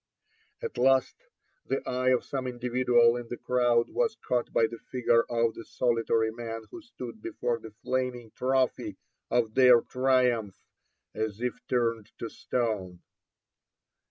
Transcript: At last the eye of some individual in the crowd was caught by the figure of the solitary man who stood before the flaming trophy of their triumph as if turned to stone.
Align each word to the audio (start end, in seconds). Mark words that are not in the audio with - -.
At 0.63 0.79
last 0.79 1.27
the 1.63 1.87
eye 1.87 2.09
of 2.09 2.23
some 2.23 2.47
individual 2.47 3.15
in 3.17 3.27
the 3.27 3.37
crowd 3.37 3.91
was 3.91 4.15
caught 4.27 4.51
by 4.51 4.65
the 4.65 4.79
figure 4.79 5.25
of 5.29 5.53
the 5.53 5.63
solitary 5.63 6.31
man 6.31 6.63
who 6.71 6.81
stood 6.81 7.21
before 7.21 7.59
the 7.59 7.75
flaming 7.83 8.31
trophy 8.31 8.97
of 9.29 9.53
their 9.53 9.79
triumph 9.81 10.59
as 11.13 11.39
if 11.39 11.59
turned 11.67 12.13
to 12.17 12.29
stone. 12.29 13.03